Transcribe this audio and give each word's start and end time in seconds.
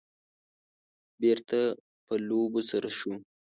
بېرته 1.21 1.59
په 2.05 2.13
لوبو 2.27 2.59
سر 2.69 2.83
شو. 2.97 3.13